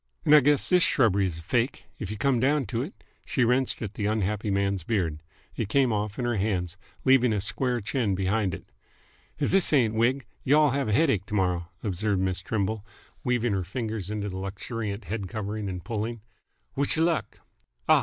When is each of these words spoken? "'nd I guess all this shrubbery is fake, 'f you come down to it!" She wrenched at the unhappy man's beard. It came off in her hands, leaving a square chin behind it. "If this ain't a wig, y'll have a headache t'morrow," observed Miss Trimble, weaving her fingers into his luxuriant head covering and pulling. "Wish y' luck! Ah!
"'nd 0.27 0.33
I 0.33 0.39
guess 0.39 0.71
all 0.71 0.77
this 0.77 0.81
shrubbery 0.81 1.27
is 1.27 1.37
fake, 1.41 1.85
'f 1.99 2.09
you 2.09 2.17
come 2.17 2.39
down 2.39 2.65
to 2.65 2.81
it!" 2.81 3.03
She 3.23 3.43
wrenched 3.43 3.83
at 3.83 3.93
the 3.93 4.07
unhappy 4.07 4.49
man's 4.49 4.81
beard. 4.83 5.21
It 5.55 5.69
came 5.69 5.93
off 5.93 6.17
in 6.17 6.25
her 6.25 6.37
hands, 6.37 6.75
leaving 7.05 7.31
a 7.31 7.39
square 7.39 7.81
chin 7.81 8.15
behind 8.15 8.55
it. 8.55 8.65
"If 9.37 9.51
this 9.51 9.71
ain't 9.71 9.93
a 9.93 9.97
wig, 9.99 10.25
y'll 10.43 10.71
have 10.71 10.87
a 10.87 10.91
headache 10.93 11.27
t'morrow," 11.27 11.67
observed 11.83 12.19
Miss 12.21 12.41
Trimble, 12.41 12.83
weaving 13.23 13.53
her 13.53 13.63
fingers 13.63 14.09
into 14.09 14.23
his 14.25 14.33
luxuriant 14.33 15.03
head 15.05 15.27
covering 15.27 15.69
and 15.69 15.85
pulling. 15.85 16.21
"Wish 16.75 16.97
y' 16.97 17.01
luck! 17.03 17.39
Ah! 17.87 17.99